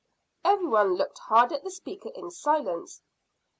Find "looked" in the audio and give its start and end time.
0.95-1.19